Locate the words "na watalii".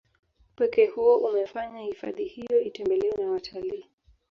3.23-3.85